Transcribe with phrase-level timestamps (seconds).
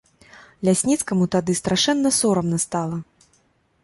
[0.69, 2.97] Лясніцкаму тады страшэнна сорамна стала.